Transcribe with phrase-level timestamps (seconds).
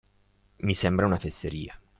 [0.61, 1.79] Mi sembra una fesseria.